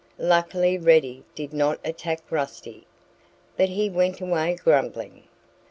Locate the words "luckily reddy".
0.17-1.21